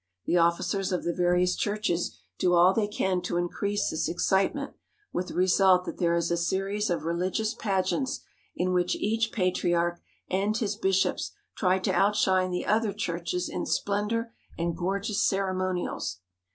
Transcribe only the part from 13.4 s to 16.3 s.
in splendour and gorgeous ceremonials.